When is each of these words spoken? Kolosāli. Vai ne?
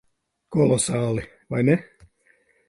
Kolosāli. 0.55 1.27
Vai 1.57 1.61
ne? 1.69 1.77